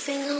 [0.00, 0.39] sing.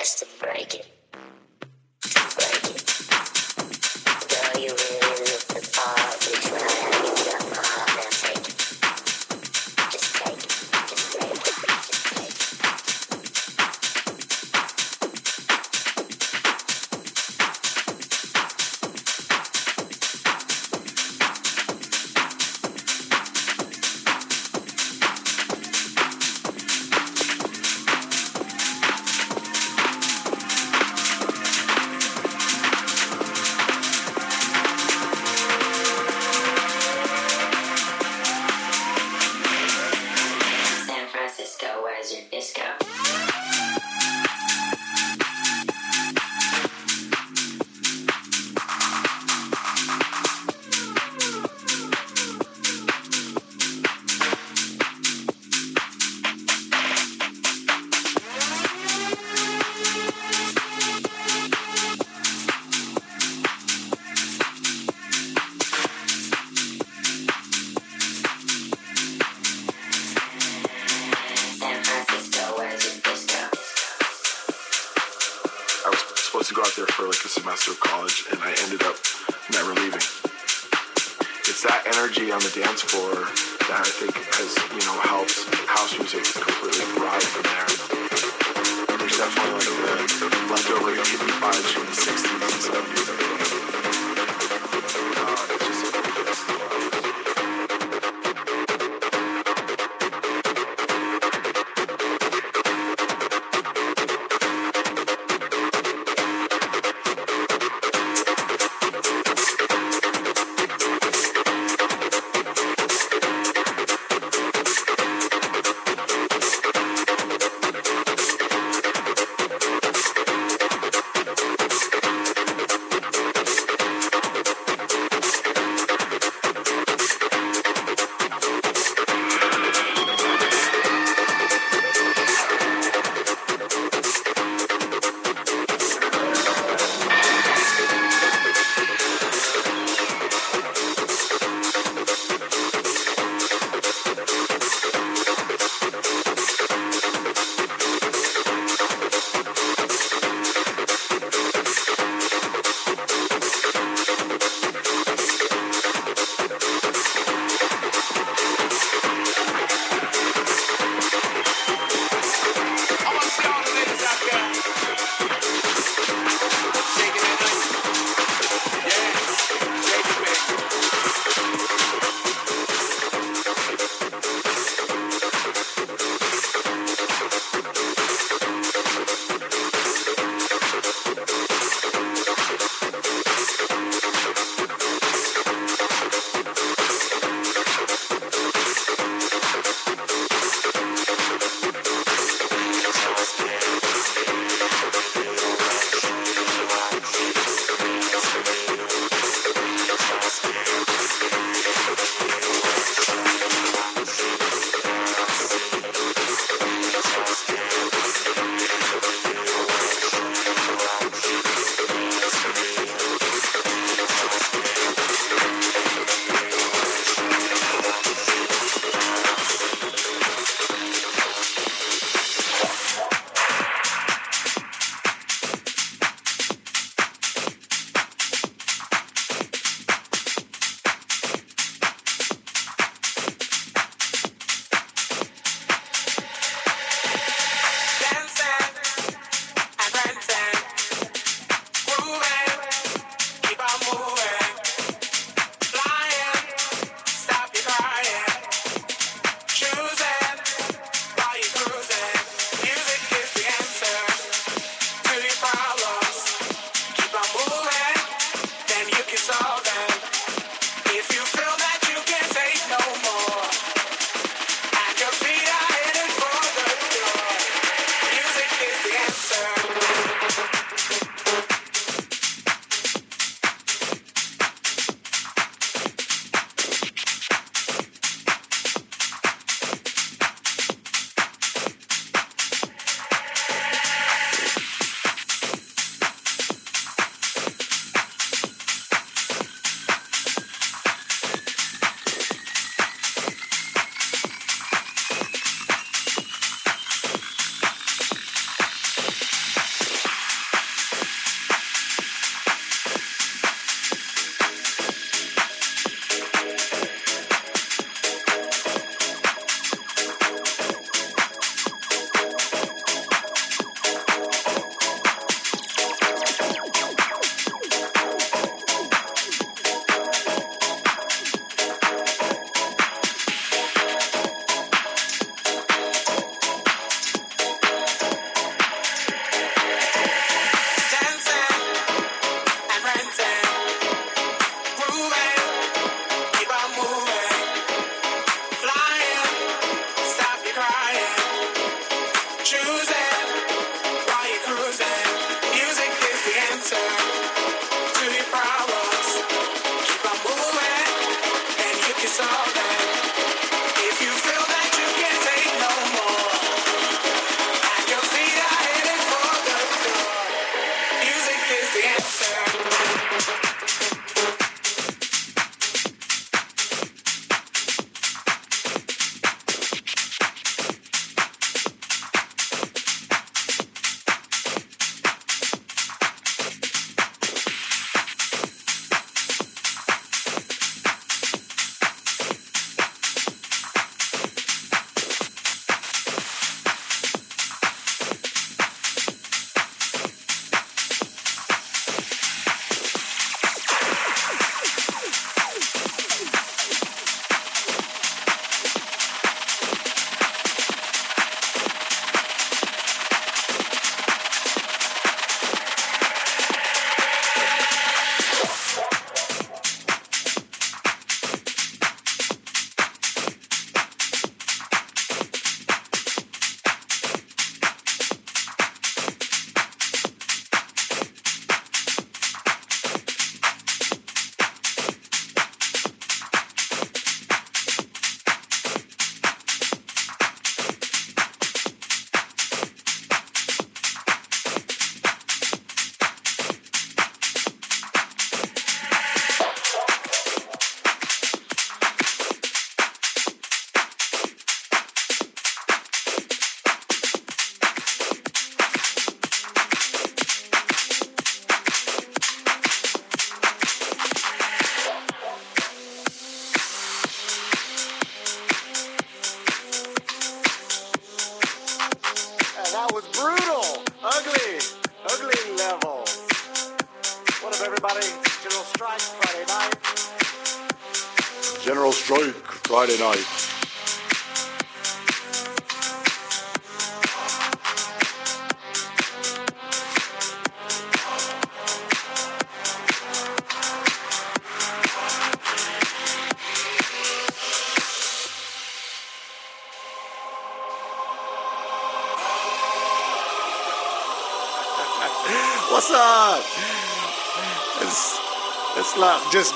[0.00, 0.99] Best to break it.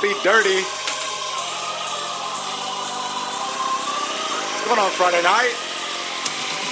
[0.01, 0.63] Be dirty.
[4.51, 5.53] What's going on Friday night?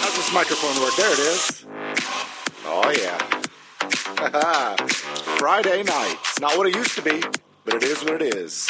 [0.01, 0.97] How's this microphone work?
[0.97, 1.67] There it is.
[2.65, 3.19] Oh, yeah.
[5.39, 6.17] Friday night.
[6.21, 7.23] It's not what it used to be,
[7.65, 8.69] but it is what it is.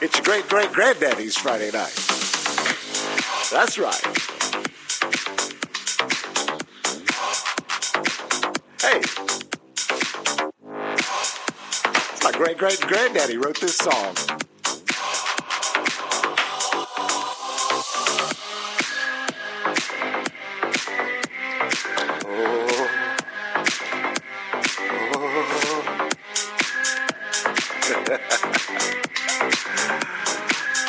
[0.00, 1.94] It's your great great granddaddy's Friday night.
[3.50, 4.21] That's right.
[12.54, 14.14] Great great granddaddy wrote this song.
[22.24, 22.88] Oh.
[25.14, 26.08] Oh.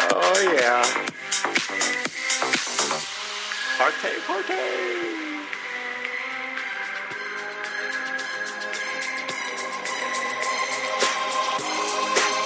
[0.11, 0.83] oh yeah.
[3.77, 5.32] Party, party.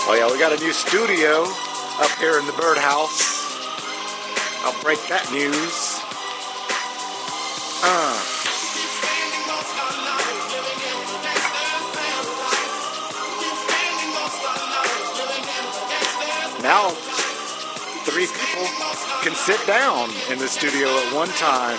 [0.10, 1.44] Oh yeah, we got a new studio
[2.00, 3.20] up here in the birdhouse.
[4.64, 6.00] I'll break that news.
[7.84, 8.16] Uh.
[16.64, 16.96] Now,
[18.08, 18.64] three people
[19.28, 21.76] can sit down in the studio at one time.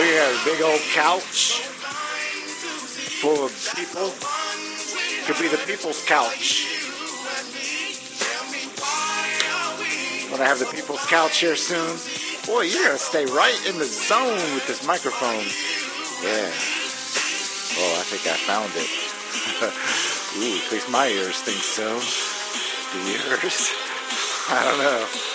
[0.00, 1.45] We got a big old couch
[3.26, 4.14] full of people.
[5.26, 6.70] Could be the people's couch.
[10.30, 11.98] Gonna have the people's couch here soon.
[12.46, 15.42] Boy, you're gonna stay right in the zone with this microphone.
[16.22, 16.54] Yeah.
[17.78, 18.90] Oh, I think I found it.
[20.38, 21.98] Ooh, at least my ears think so.
[22.92, 23.72] Do yours?
[24.50, 25.25] I don't know.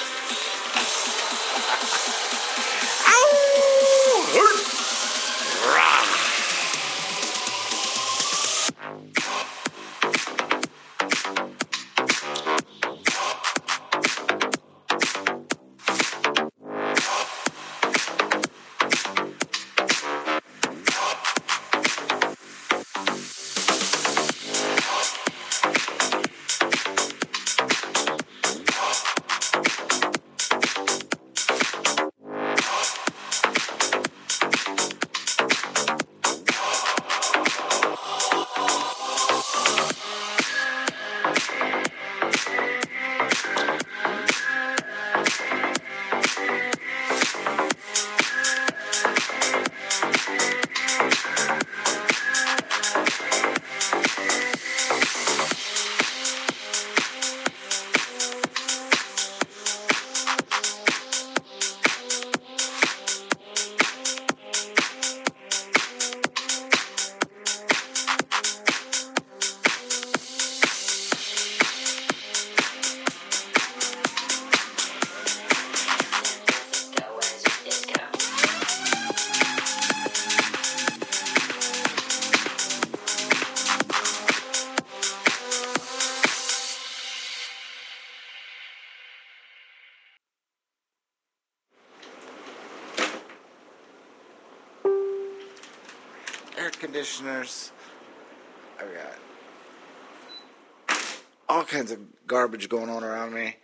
[102.68, 103.56] Going on around me.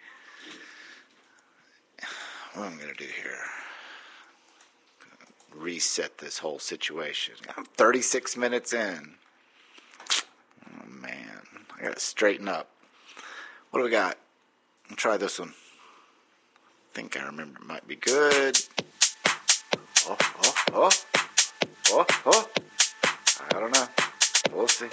[2.54, 3.38] What am I gonna do here?
[5.56, 7.36] Reset this whole situation.
[7.56, 9.16] I'm 36 minutes in.
[10.66, 11.42] Oh man,
[11.78, 12.70] I gotta straighten up.
[13.72, 14.18] What do we got?
[14.90, 15.54] I'll try this one.
[16.94, 18.58] think I remember it might be good.
[20.08, 20.90] Oh, oh, oh,
[21.92, 22.50] oh, oh.
[23.52, 23.88] I don't know.
[24.54, 24.88] We'll see.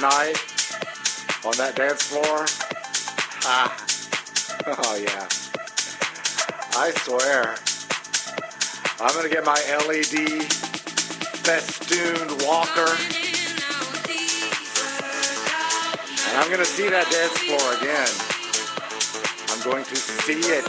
[0.00, 0.36] Night
[1.44, 2.46] on that dance floor.
[3.44, 3.76] Ah.
[4.66, 5.26] Oh yeah.
[6.76, 7.54] I swear.
[9.00, 10.42] I'm gonna get my LED
[11.46, 12.90] festooned walker
[16.28, 18.38] and I'm gonna see that dance floor again.
[19.58, 20.64] I'm going to see it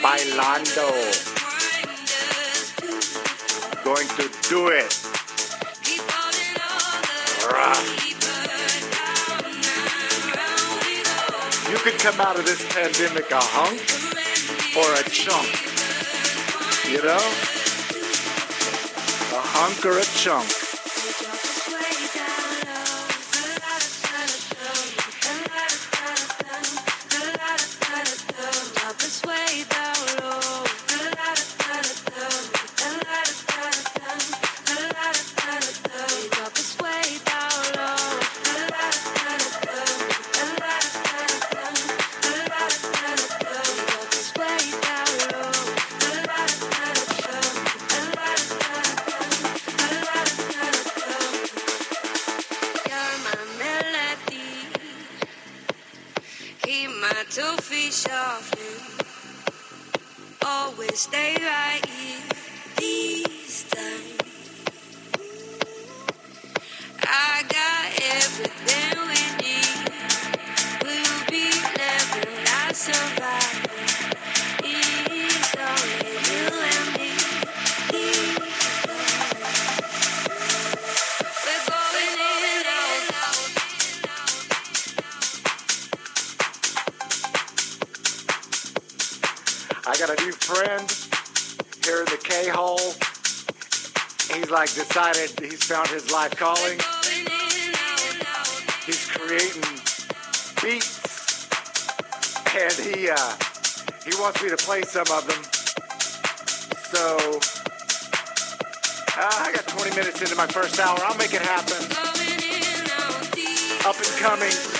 [0.00, 0.88] bailando.
[3.84, 5.06] Going to do it.
[7.52, 8.11] Rah.
[11.82, 13.80] Could come out of this pandemic a hunk
[14.76, 15.50] or a chunk.
[16.88, 17.16] You know?
[19.36, 20.61] A hunk or a chunk.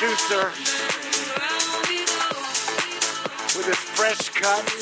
[0.03, 0.51] Producer
[3.57, 4.73] with his fresh cuts.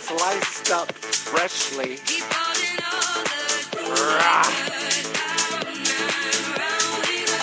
[0.00, 2.00] sliced up freshly.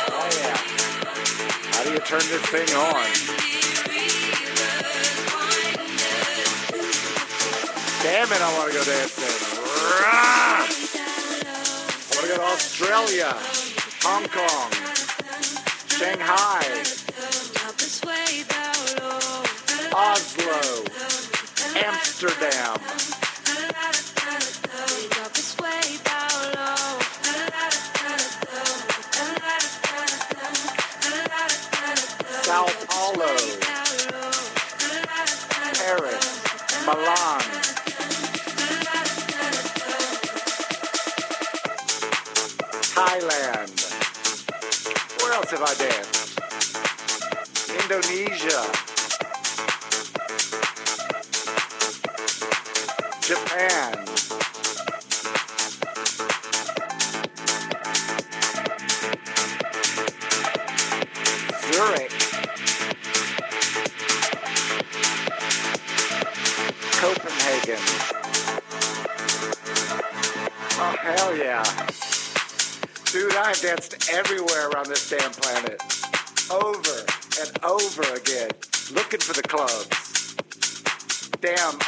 [0.10, 0.58] Oh yeah.
[1.72, 3.08] How do you turn this thing on?
[8.04, 10.57] Damn it, I want to go dancing.
[12.18, 13.32] Go to Australia,
[14.02, 14.72] Hong Kong,
[15.88, 16.66] Shanghai,
[19.94, 20.84] Oslo,
[21.76, 22.80] Amsterdam.
[32.42, 33.36] Sao Paulo,
[35.76, 36.26] Paris,
[36.88, 37.37] Milan,
[45.54, 46.17] else I danced?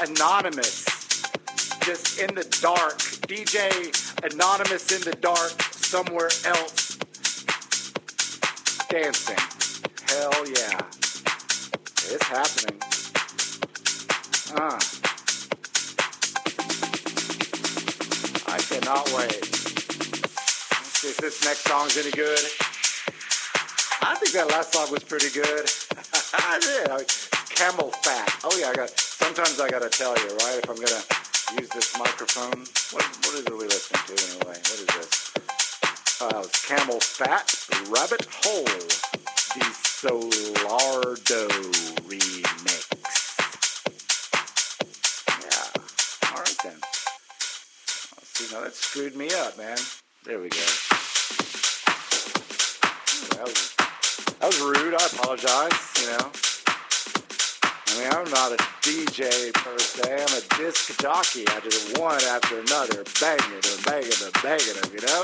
[0.01, 0.85] Anonymous,
[1.83, 2.99] just in the dark.
[3.27, 3.67] DJ
[4.23, 6.97] Anonymous in the dark, somewhere else,
[8.89, 9.35] dancing.
[10.07, 10.79] Hell yeah.
[12.11, 12.79] It's happening.
[14.55, 14.79] Uh.
[18.47, 19.41] I cannot wait.
[19.41, 22.39] Let's see if this next song's any good.
[24.01, 25.69] I think that last song was pretty good.
[26.33, 27.09] I did.
[27.49, 28.39] Camel fat.
[28.45, 30.59] Oh yeah, I got Sometimes I gotta tell you, right?
[30.63, 31.03] If I'm gonna
[31.59, 34.57] use this microphone, what what is it we listening to anyway?
[34.57, 35.31] What is this?
[36.21, 38.63] Uh, it's CamelPhat, rabbit hole,
[39.55, 41.47] the Solardo
[42.07, 42.87] remix.
[45.43, 46.31] Yeah.
[46.31, 46.79] All right then.
[48.23, 48.55] See.
[48.55, 49.77] Now that screwed me up, man.
[50.23, 50.57] There we go.
[53.35, 53.75] That was
[54.39, 54.93] that was rude.
[54.93, 56.01] I apologize.
[56.01, 56.48] You know.
[57.89, 60.13] I mean, I'm not a DJ per se.
[60.13, 61.47] I'm a disc jockey.
[61.49, 64.91] I just one after another, banging and banging and banging them.
[64.93, 65.23] You know.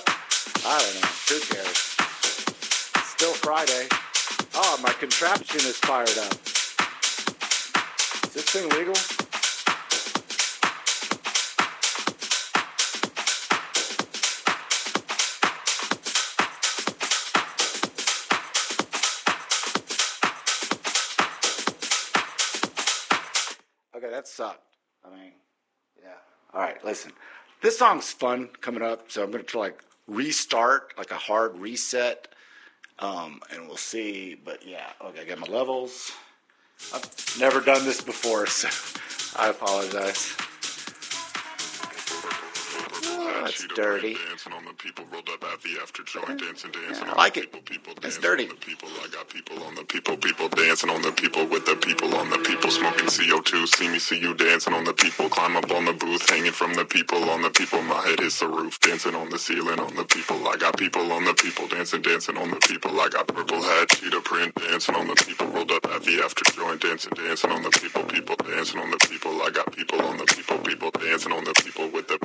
[0.66, 1.08] I don't know.
[1.30, 1.78] Who cares?
[3.06, 3.88] Still Friday.
[4.56, 6.34] Oh, my contraption is fired up.
[8.26, 9.25] Is this thing legal?
[24.26, 24.62] That sucked.
[25.06, 25.32] I mean,
[26.02, 26.10] yeah.
[26.54, 27.12] All right, listen.
[27.62, 32.28] This song's fun coming up, so I'm gonna try like restart, like a hard reset,
[33.00, 34.36] um, and we'll see.
[34.36, 36.12] But yeah, okay, I got my levels.
[36.94, 38.68] I've never done this before, so
[39.40, 40.36] I apologize.
[43.46, 44.16] That's Cheetah dirty.
[44.30, 47.36] Dancing on the people rolled up at the after joint, dancing, dancing Yeah, I like
[47.36, 47.54] the it.
[47.54, 48.44] people, people It's dancing dirty.
[48.46, 48.90] on the people.
[49.04, 52.30] I got people on the people, people dancing on the people with the people on
[52.32, 53.68] the people, smoking CO2.
[53.68, 55.30] See me, see you dancing on the people.
[55.30, 57.82] Climb up on the booth, hanging from the people on the people.
[57.84, 60.48] My head hits the roof, dancing on the ceiling on the people.
[60.48, 63.00] I got people on the people, dancing, dancing on the people.
[63.00, 65.48] I got purple hat, cheetah print, dancing on the people.
[65.48, 68.98] Rolled up at the after joint, dancing, dancing on the people, people dancing on the
[69.10, 69.42] people.
[69.42, 72.20] I got people on the people, people dancing on the people with the people on
[72.20, 72.25] the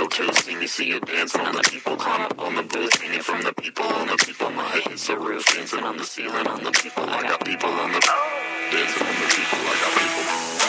[0.00, 0.42] smoking CO2.
[0.42, 1.96] See me, see you dancing on the people.
[1.96, 4.50] Climb up on the booth, hanging from the people on the people.
[4.50, 7.04] My head hits the roof, dancing on the ceiling on the people.
[7.04, 9.58] I got people on the dancing on the people.
[9.58, 10.00] I got.
[10.00, 10.59] People.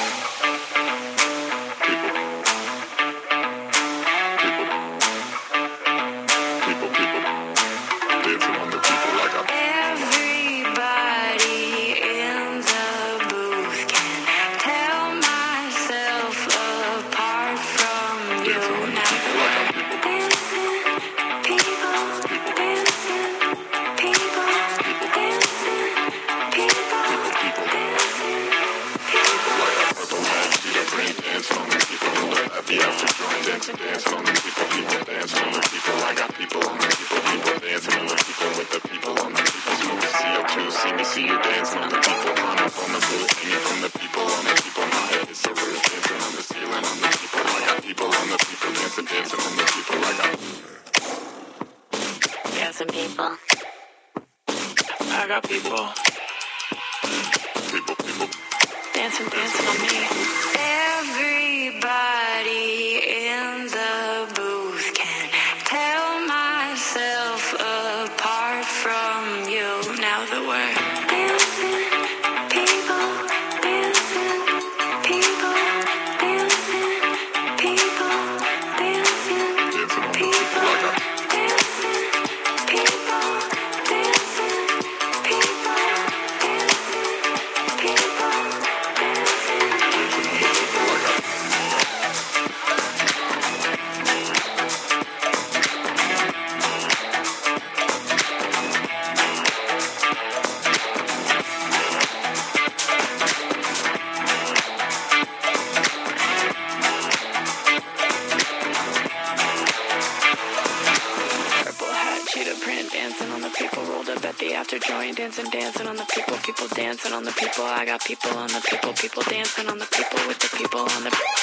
[117.82, 118.94] I got people on the people.
[118.94, 121.41] People dancing on the people with the people on the.